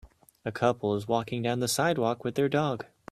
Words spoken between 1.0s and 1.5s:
walking